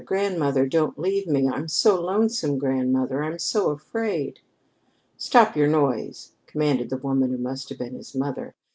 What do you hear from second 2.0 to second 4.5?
lonesome, grandmother! I'm so afraid!"